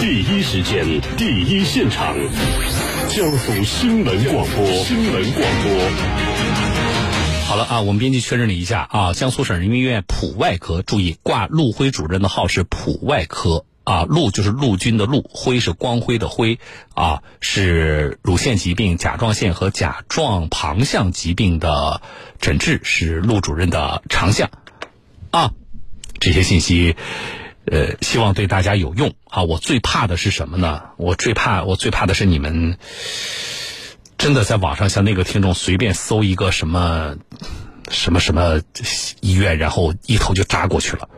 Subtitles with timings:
[0.00, 2.14] 第一时间，第一现场，
[3.08, 5.90] 江苏新闻广播，新闻广播。
[7.46, 16.60] 好了啊，我们编辑确认了一下啊，江苏省人民医院普外科，注意挂陆辉主任的号是普外科啊，陆就是陆军的陆，辉是光辉的辉
[16.94, 22.02] 啊，是乳腺疾病、甲状腺和甲状旁项疾病的
[22.40, 24.48] 诊治，是陆主任的长项
[25.32, 25.50] 啊。
[26.20, 26.94] 这些信息。
[27.70, 29.42] 呃，希望对大家有用啊！
[29.42, 30.82] 我最怕的是什么呢？
[30.96, 32.78] 我最怕，我最怕的是你们
[34.16, 37.16] 真的在网上像那个听众随便搜一个什么
[37.90, 38.62] 什么什么
[39.20, 41.10] 医院，然后一头就扎过去了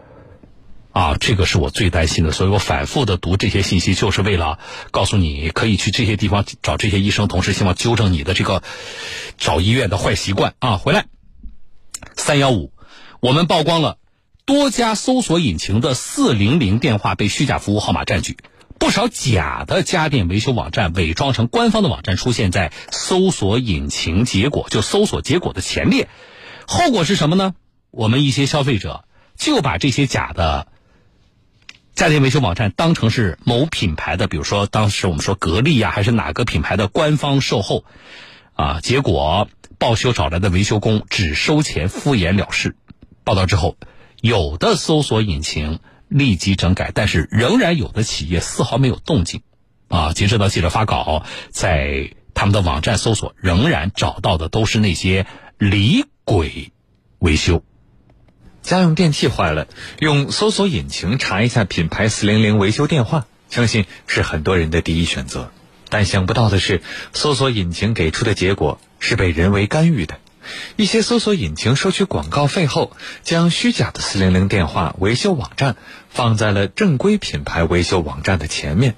[0.93, 1.17] 啊！
[1.21, 4.59] 这个是我最担心的，所以我反复的读这些信息，就是为了
[4.91, 8.63] 告诉你可以去这些地方找这些医生，同时希望纠正你的这个
[9.39, 10.79] 找医院的坏习惯啊！
[10.79, 11.07] 回来，
[12.17, 12.73] 三幺五，
[13.21, 13.99] 我们曝光了。
[14.51, 18.37] 多家搜索引擎的四零零电话被虚假服务号码占据，
[18.81, 26.09] 不少假的家电维修网站伪装成官方的网站出现在搜索引擎结果就搜索结果的前列，
[26.67, 27.55] 后果是什么呢？
[27.93, 29.05] 我们一些消费者
[29.37, 30.67] 就把这些假的
[31.95, 37.85] 家电维修网站当成是某品牌的，比如说当时我们说格力呀，还是哪个品牌的官方售后
[38.55, 42.75] 啊，结果报修找来的维修工只收钱敷衍了事，
[43.23, 43.77] 报道之后。
[44.21, 49.43] 有的搜索引擎立即整改，但是仍然有的企业丝毫没有动静。
[49.89, 55.27] 啊，截止到记者发稿，在他们的网站搜索，仍然找到的都是那些
[55.59, 56.73] 离轨
[57.19, 57.65] 维修。
[58.63, 59.67] 家用电器坏了，
[59.99, 65.51] 用搜索引擎查一下品牌四零零维修电话，相信是很多人的第一选择。
[65.89, 66.83] 但想不到的是，
[67.13, 70.21] 搜索引擎给出的结果是被人为干预的。
[70.77, 75.77] 一些搜索引擎收取广告费后，将虚假的四零零电话维修网站
[76.09, 78.95] 放在了正规品牌维修网站的前面。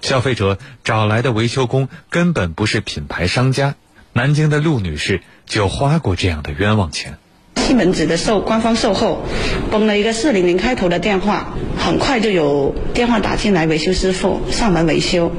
[0.00, 3.74] 消费者找来的维修工根本不是品牌商家。
[4.12, 7.18] 南京的陆女士就花过这样的冤枉钱。
[7.56, 9.24] 西门子的售官方售后
[9.70, 15.32] 崩了一个四零零开头的电话，很快就有电话打进来，维修师傅上门维修，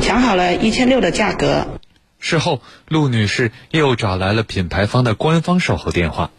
[0.00, 1.66] 讲好了一千六的价格。
[2.18, 6.30] 事后，陆女士又找来了品牌方的官方售后电话。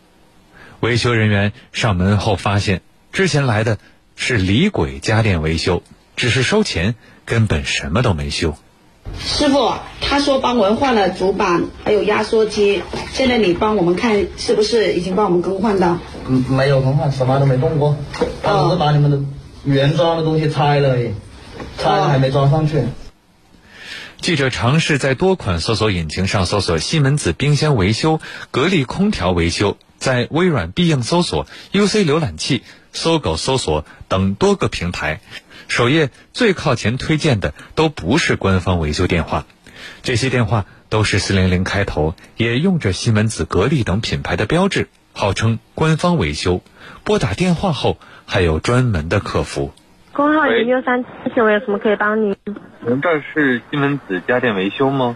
[0.80, 3.78] 维修人员上门后发现，之前来的
[4.16, 5.82] 是李鬼家电维修，
[6.16, 6.96] 只是收钱，
[7.26, 8.56] 根本什么都没修。
[9.20, 12.84] 师傅，他说帮我们换了主板，还有压缩机。
[13.14, 15.98] 现在你帮我们看，是不是已经帮我们更换的？
[16.28, 17.96] 嗯，没有更换，什么都没动过，
[18.44, 19.22] 他只是把你们的
[19.64, 21.14] 原装的东西拆了而已，
[21.78, 22.84] 拆了还没装上去。
[24.20, 28.20] 记者尝试在多款搜索引擎上搜索西门子冰箱维修、
[28.52, 35.22] 格力空调维修，在微软必应搜索、UC 浏览器、搜狗搜索等多个平台，
[35.68, 39.46] 首页最靠前推荐的都不是官方维修电话，
[40.04, 46.62] 这些电话都是四零零开头，也用着西门子、格力等品牌的标志，号称官方维修。
[47.04, 49.74] 拨打电话后还有专门的客服。
[50.18, 52.36] 工号零六三七，请问有什么可以帮您？
[52.80, 55.16] 您这是西门子家电维修吗？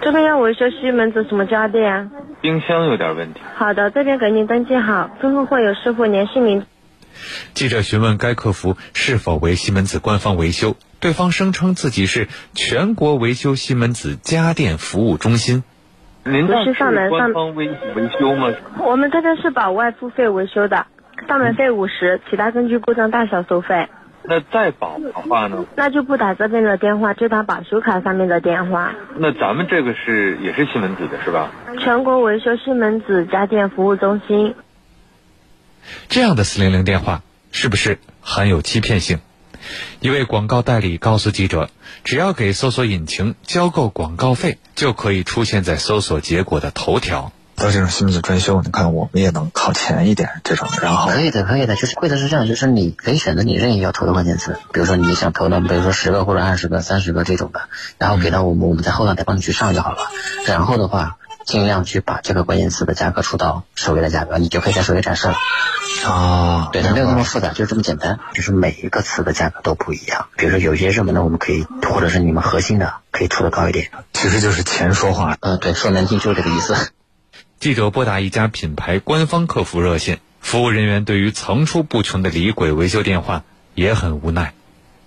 [0.00, 2.10] 这边要维修西门子什么家电？
[2.40, 3.42] 冰箱有点问题。
[3.56, 6.64] 好的，这边给您登记好，之后会有师傅联系您。
[7.52, 15.62] 记者询问该客服是否为西门子官方维修，对方声称自己是全国维修西门子家电服务中心。
[16.24, 16.72] 您这是
[17.10, 18.50] 官方维维修吗？
[18.78, 20.86] 我们这边是保外付费维修的，
[21.28, 23.86] 上门费五十，其他根据故障大小收费。
[24.28, 25.64] 那再保的话呢？
[25.76, 28.94] 那就不打这边的电话，就打保修卡上面的电话。
[29.16, 31.50] 那咱们这个是也是西门子的是吧？
[31.78, 34.54] 全国维修西门子家电服务中心。
[36.08, 37.22] 这样的四零零电话
[37.52, 39.20] 是不是很有欺骗性？
[40.00, 41.70] 一位广告代理告诉记者，
[42.04, 47.32] 只要给搜索引擎交够广告费，就可以出现在搜索结果的头条。
[47.56, 57.62] 到这种西门子专修，你看我们也能靠前一点这种，然后可以的，可以的，就是规则是这样，就是你可以选择你任意要投的关键词，比如说你想投的，比如说十个或者二十个、三十个这种的，
[57.98, 59.98] 然后给到我们，我们在后台再帮你去上就好了。
[60.46, 61.16] 然后的话，
[61.46, 65.34] 尽量去把这个关键词的价格出到首页的价格，你就可以在首页展示了。
[66.04, 70.26] 啊，对，它没有那么复杂，就是这么简单，就是每一个词的价格都不一样。
[70.36, 73.90] 比如说有一些热门的，我们可以，或者是你们核心的，可以出的高一点。
[74.12, 75.36] 其实就是钱说话。
[75.40, 76.76] 嗯，对，说难听就是这个意思。
[77.58, 83.44] 记者拨打一家品牌官方客服热线，服务人员对于层出不穷的李鬼维修电话
[83.74, 84.52] 也很无奈。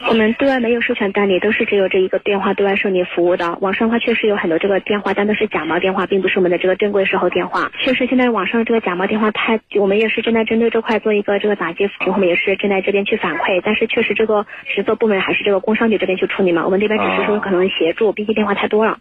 [0.08, 3.58] 我们对外没有授权代理，都是只有这一个电话对外受理服务的。
[3.62, 7.72] 网上的话确实有很多这个电话，但都是假冒电话，并不是我们的这个正规售后电话。
[7.84, 13.62] 确实，现在网上这个假冒电话太，我们也是正在针对这块做一个这个打击，我们也是正在这边去反馈。
[13.64, 18.98] 但是确实，这个职责部门还是这个工商局这边去处理嘛，我们这边只是说可能协助，毕竟电话太多了。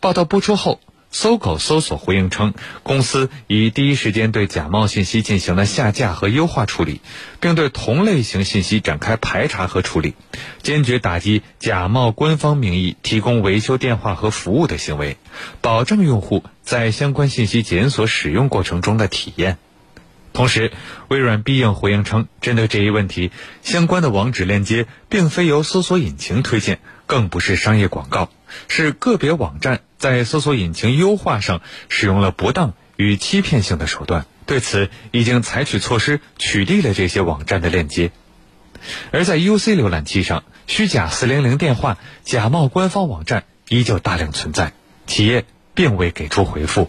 [0.00, 0.80] 报道播出后。
[1.10, 7.00] 搜狗搜索回应称，公司已第一时间对假冒信息进行了下架和优化处理，
[7.40, 10.14] 并对同类型信息展开排查和处理，
[10.62, 15.16] 坚决打击假冒官方名义提供维修电话和服务的行为，
[15.62, 19.56] 保证用户在相关信息检索使用过程中的体验。
[20.34, 20.70] 同时，
[21.08, 23.30] 微软必应回应称，针对这一问题，
[23.62, 28.28] 相关的网址链接并非由搜索引擎推荐，更不是商业广告，
[28.68, 34.26] 是个别网站在搜索引擎优化上使用了不当与欺骗性的手段。
[34.46, 38.12] 对此，已经采取措施取缔了这些网站的链接。
[39.10, 44.72] 而在 UC 浏览器上，虚假400电话、假冒官方网站依旧大量存在，
[45.06, 45.44] 企业
[45.74, 46.88] 并未给出回复。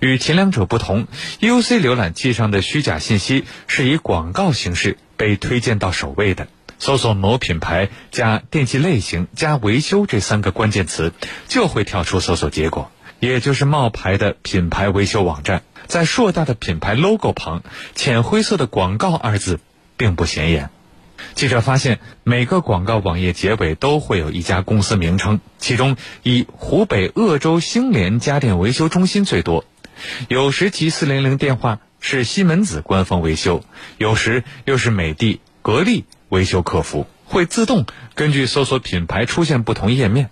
[0.00, 1.08] 与前两者不同
[1.40, 6.48] ，UC 浏览器上的虚假信息是以广告形式被推荐到首位的。
[6.78, 11.12] 搜索某品牌加电器类型加维修这三个关键词，
[11.48, 12.90] 就会跳出搜索结果，
[13.20, 15.62] 也就是冒牌的品牌维修网站。
[15.86, 17.62] 在硕大的品牌 logo 旁，
[17.94, 19.58] 浅灰色的“广告”二字
[19.96, 20.70] 并不显眼。
[21.34, 29.64] 记者发现，每个广告网页结尾都会有一家公司名称，其中以湖北鄂州兴联家电维修中心最多。
[30.28, 33.64] 有时其四零零电话是西门子官方维修，
[33.96, 40.30] 有时又是美的、格力维修客服，会自动根据搜索品牌出现不同页面。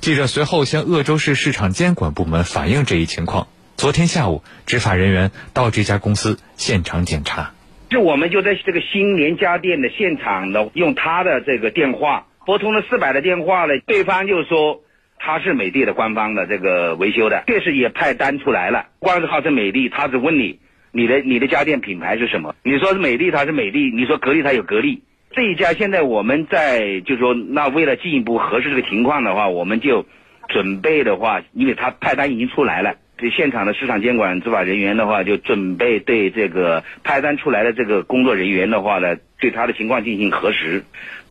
[0.00, 3.48] 记者随后向鄂州市市场监管部门反映这一情况。
[3.76, 7.52] 昨天下午，执法人员到这家公司现场检查。
[7.88, 14.82] 就我们就在这个新联家电的现场呢，用他的这个电话拨通了四百的电话呢，对方就说
[15.18, 20.60] 他是美的的官方的这个维修的，确实也派单出来了，光是号是美的，他只问你
[20.92, 22.54] 你的你的家电品牌是什么？
[22.62, 25.02] 你说是美的，他是美的；你说格力，他有格力。
[25.32, 30.04] 这一家现在我们在就说，那为了进一步核实这个情况的话，我们就
[30.48, 32.96] 准备的话，因为他派单已经出来了。
[33.16, 40.84] 对现场的市场监管执法人员的话，就准备对这个派单出来的这个工作人员的话呢，对他的情况进行核实。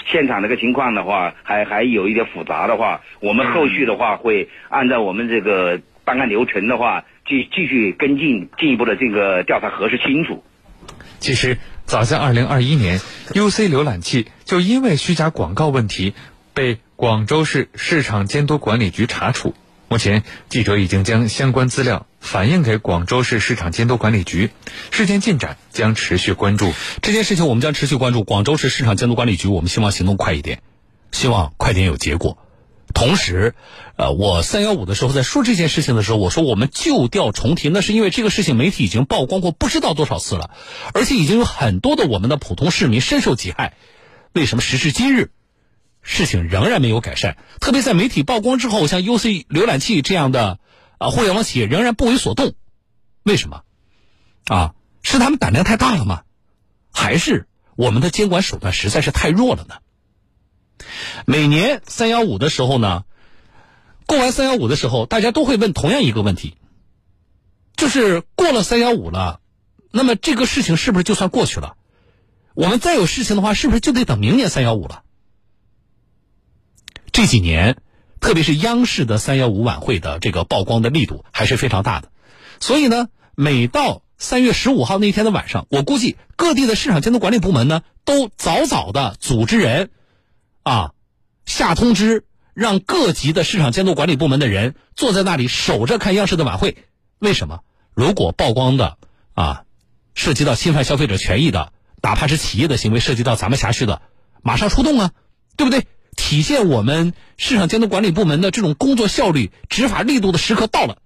[0.06, 10.44] 现场这个情况的话，还还有一点复杂的话，我们后续的话会按照我们这个办案流程的话，继继续跟进进一步的这个调查核实清楚。
[11.19, 11.57] 其实，
[11.89, 13.01] 早在二零二一年
[13.33, 16.13] ，UC 浏览器就因为虚假广告问题
[16.53, 19.56] 被广州市市场监督管理局查处。
[19.88, 24.51] 目前，记者已经将相关资料反映给广州市市场监督管理局，
[24.91, 26.71] 事件进展将持续关注。
[27.01, 28.24] 这件事情我们将持续关注。
[28.24, 30.62] 广州市市场监督管理局，我们希望行动快一点，
[31.12, 32.38] 希望快点有结果。
[32.94, 33.56] 同时，
[33.95, 40.51] 呃，我三幺五的时候在说这件事情的时候，我说我们旧调重提，那是因为这个事情媒体已经曝光过不知道多少次了，
[40.94, 43.75] 而且已经有很多的我们的普通市民深受其害。
[44.33, 45.31] 为什么时至今日？
[46.01, 50.59] 事情仍然没有改善，特别在媒体曝光之后，像 UC 浏览器这样的
[50.97, 52.53] 啊互联网企业仍然不为所动，
[53.24, 53.63] 为什么？
[54.45, 56.21] 啊，是他们胆量太大了吗？
[56.91, 59.75] 还是我们的监管手段实在是太弱了呢？
[61.26, 63.04] 每年三幺五的时候呢，
[64.06, 66.56] 过完三幺五的时候，大家都会问同样一个问题，
[67.76, 69.40] 就是过了三幺五了，
[69.92, 71.76] 那么这个事情是不是就算过去了？
[72.56, 75.04] 我们再有事情的话，是不是就得等明年三幺五了？
[77.12, 77.77] 这几年，
[78.20, 82.12] 特别是央视的三幺五晚会的这个曝光的力度还是非常大的，
[82.60, 89.89] 所以呢，每到三月十五号那天的晚上，我估计各地的市场监督管理部门呢，都早早的组织人，
[90.70, 90.94] 啊，
[91.48, 96.78] 下通知，让各级的市场监督管理部门的人坐在那里守着看央视的晚会。
[97.18, 97.62] 为什么？
[97.96, 99.00] 如果曝光的
[99.34, 99.64] 啊，
[100.14, 101.74] 涉及到侵犯消费者权益的，
[102.04, 104.04] 哪怕是企业的行为涉及到咱们辖区的，
[104.44, 105.12] 马上出动啊，
[105.58, 105.88] 对不对？
[106.16, 111.02] 体现我们市场监督管理部门的这种工作效率、执法力度的时刻到了。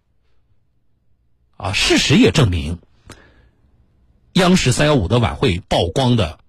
[1.55, 2.79] 啊，事实也证明，
[4.33, 6.39] 央视三幺五的晚会曝光的，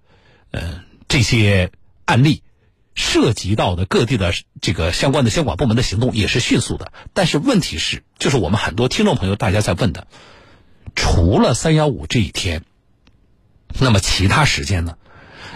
[0.50, 1.70] 呃，这些
[2.06, 2.42] 案例，
[2.94, 6.92] 涉及到的各地的这个相关的监管部门的行动也是迅速的。
[7.12, 10.06] 但是问题是，就是我们很多听众朋友大家在问的，
[10.94, 12.62] 除了三幺五这一天，
[13.80, 14.96] 那么其他时间呢？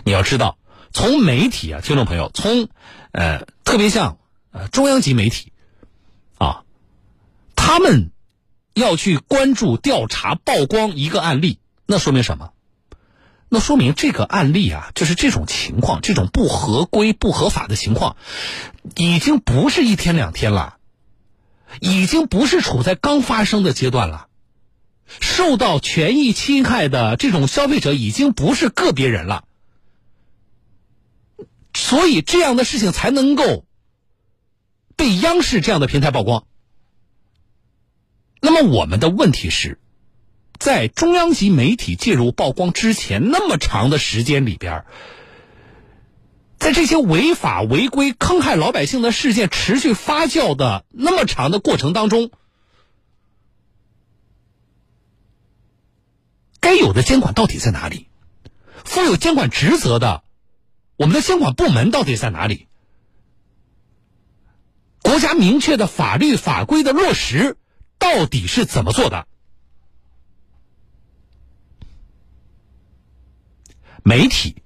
[0.05, 0.59] 你要知道。
[0.91, 2.69] 从媒体啊，听众朋友，从
[3.13, 4.19] 呃，特别像
[4.51, 5.53] 呃中央级媒体
[6.39, 6.63] 啊，
[7.55, 8.11] 他们
[8.73, 12.53] 要去关注、调查、曝光一个案例，那说明什么？
[13.49, 18.17] 那说明这个案例啊，就是这种情况，这种不合规、不合法的情况，
[18.97, 20.77] 已经不是一天两天了，
[21.81, 24.27] 已经不是处在刚发生的阶段了。
[25.21, 29.45] 受到权益侵害的这种消费者已经不是个别人了，
[31.73, 33.65] 所以这样的事情才能够
[34.97, 36.45] 被央视这样的平台曝光。
[38.43, 39.81] 那么我们的问题是，
[40.59, 44.85] 在中央级媒体介入曝光之前那么长的时间里边，
[46.59, 52.31] 在这些违法违规、坑害老百姓的事件持续发酵的那么长的过程当中，
[56.61, 58.09] 该有的监管到底在哪里？
[58.85, 60.23] 负有监管职责的
[60.97, 62.67] 我们的监管部门到底在哪里？
[65.03, 67.57] 国家明确的法律法规的落实。
[68.01, 69.27] 到底是怎么做的？
[74.03, 74.57] 媒体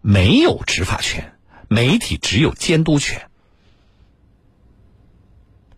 [0.00, 1.34] 没有执法权，
[1.68, 3.28] 媒体只有监督权。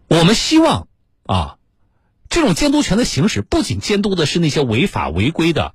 [0.09, 0.89] 我们希望
[1.25, 1.59] 啊，
[2.29, 5.75] 这种监督权的行使，不仅监督的是那些违法违规的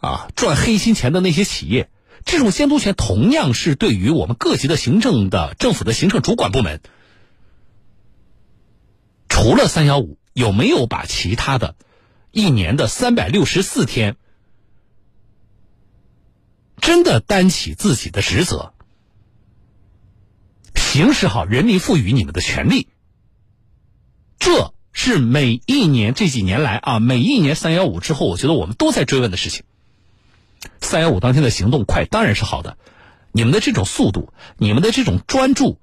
[0.00, 1.90] 啊赚黑心钱的那些企业，
[2.24, 6.80] 这种监督权同样是对于我们各级的行政的政府的行政主管部门，
[9.28, 10.18] 除了三幺五。
[10.32, 11.74] 有没有把其他的，
[12.30, 14.16] 一年的三百六十四天，
[16.80, 18.72] 真的担起自己的职责，
[20.74, 22.88] 行使好人民赋予你们的权利？
[24.38, 29.64] 这是每一年这几年来啊，每一年三幺五之后，我觉得我们都在追问的事情。
[30.80, 32.76] 三幺五当天的行动快当然是好的，
[33.32, 35.78] 你们的这种速度，你们的这种专注，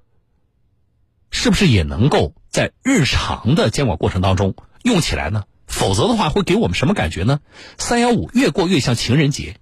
[1.31, 2.33] 是不是也能够？
[2.49, 5.43] 在日常的监管过程当中用起来呢？
[5.67, 7.39] 否则的话会给我们什么感觉呢？
[7.77, 9.59] 三幺五越过越像情人节，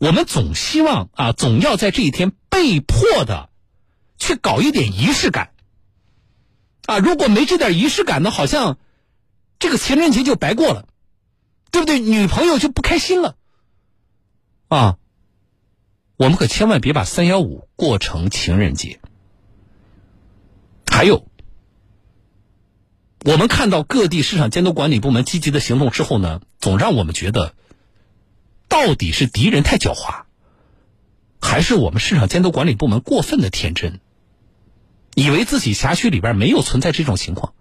[0.00, 3.50] 我们总希望啊，总要在这一天被迫的
[4.16, 5.52] 去搞一点仪式感
[6.86, 6.98] 啊！
[6.98, 8.78] 如果没这点仪式感呢，好像
[9.58, 10.88] 这个情人节就白过了，
[11.70, 12.00] 对不对？
[12.00, 13.36] 女朋友就不开心了
[14.68, 14.96] 啊！
[16.16, 19.00] 我们可千万别把三幺五过成情人节。
[20.90, 21.26] 还有。
[23.22, 27.54] 我们看到各地市场监督管理部门积极的行动之后呢，总让我们觉得，
[28.70, 30.22] 到底是敌人太狡猾，
[31.42, 34.00] 还是我们市场监督管理部门过分的天真，
[35.14, 37.52] 以为自己辖区里边没有存在这种情况，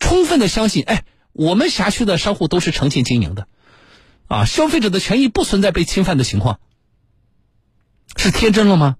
[0.00, 3.46] 充分的相信，哎，我们辖区的商户都是诚信经营的，
[4.26, 6.58] 啊，消费者的权益不存在被侵犯的情况，
[8.16, 8.96] 是天真了吗？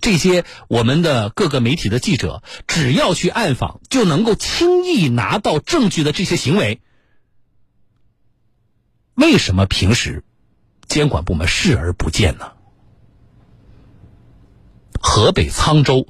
[0.00, 6.80] 这些我们的各个媒体的记者，只要去暗访，就能够轻易拿到证据的这些行为，
[9.14, 10.24] 为什么平时
[10.88, 12.52] 监管部门视而不见呢？
[15.00, 16.08] 河北沧州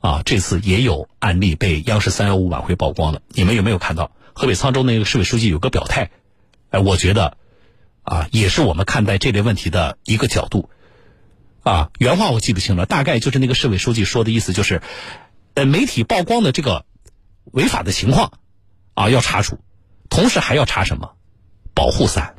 [0.00, 3.22] 啊，这次也有案例被央视三幺五晚会曝光了。
[3.28, 6.10] 你们有没有看到河北沧州那个市委书记有个表态？
[6.70, 7.36] 哎，我觉得
[8.02, 10.68] 啊，也是我们看待这类问题的一个角度。
[11.62, 14.80] 啊，原话我记不清了，大概就是那个市委书记说的意思，就是，
[15.54, 16.86] 呃，媒体曝光的这个
[17.44, 18.32] 违法的情况，
[18.94, 19.58] 啊，要查处，
[20.08, 21.12] 同时还要查什么？
[21.78, 22.34] 保护伞，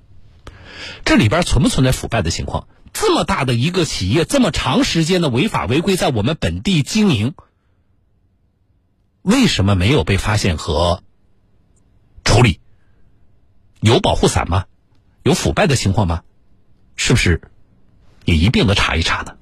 [1.06, 2.68] 这里边存不存在腐败的情况？
[2.92, 7.34] 这么大的一个企业，这么长时间的违法违规在我们本地经营，
[9.22, 11.04] 为什么没有被发现和
[12.26, 12.60] 处理？
[13.80, 14.66] 有保护伞吗？
[15.24, 16.24] 有腐败的情况吗？
[16.98, 17.42] 是不是？
[18.26, 19.38] 也一并的查一查呢。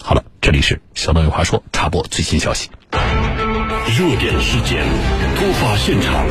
[0.00, 4.82] 好了，这里是小东有话说，插播最新消息，热点事件，
[5.36, 6.26] 突发现场。